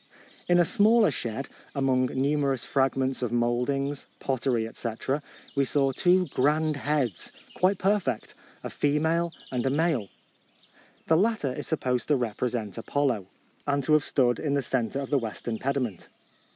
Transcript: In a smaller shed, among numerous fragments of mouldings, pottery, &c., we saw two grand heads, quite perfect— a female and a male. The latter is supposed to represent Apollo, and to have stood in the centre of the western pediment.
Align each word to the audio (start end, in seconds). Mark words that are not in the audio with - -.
In 0.49 0.57
a 0.57 0.65
smaller 0.65 1.11
shed, 1.11 1.47
among 1.75 2.07
numerous 2.07 2.65
fragments 2.65 3.21
of 3.21 3.31
mouldings, 3.31 4.07
pottery, 4.19 4.67
&c., 4.73 4.89
we 5.55 5.63
saw 5.63 5.91
two 5.91 6.25
grand 6.29 6.75
heads, 6.77 7.31
quite 7.53 7.77
perfect— 7.77 8.33
a 8.63 8.71
female 8.71 9.31
and 9.51 9.63
a 9.63 9.69
male. 9.69 10.09
The 11.05 11.17
latter 11.17 11.53
is 11.53 11.67
supposed 11.67 12.07
to 12.07 12.15
represent 12.15 12.79
Apollo, 12.79 13.27
and 13.67 13.83
to 13.83 13.93
have 13.93 14.03
stood 14.03 14.39
in 14.39 14.55
the 14.55 14.63
centre 14.63 14.99
of 15.01 15.11
the 15.11 15.19
western 15.19 15.59
pediment. 15.59 16.07